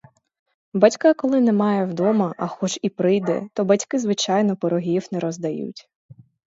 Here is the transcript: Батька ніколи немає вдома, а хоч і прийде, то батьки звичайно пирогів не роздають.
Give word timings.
Батька 0.73 1.07
ніколи 1.07 1.41
немає 1.41 1.85
вдома, 1.85 2.35
а 2.37 2.47
хоч 2.47 2.79
і 2.81 2.89
прийде, 2.89 3.47
то 3.53 3.65
батьки 3.65 3.99
звичайно 3.99 4.55
пирогів 4.57 5.07
не 5.11 5.19
роздають. 5.19 5.89